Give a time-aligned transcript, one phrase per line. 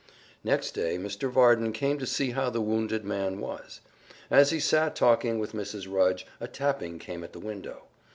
[0.43, 1.29] Next day Mr.
[1.29, 3.81] Varden came to see how the wounded man was.
[4.31, 5.85] As he sat talking with Mrs.
[5.87, 7.83] Rudge a tapping came at the window.